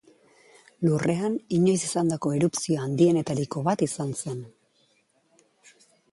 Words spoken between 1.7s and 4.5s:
izandako erupzio handienetariko bat izan zen.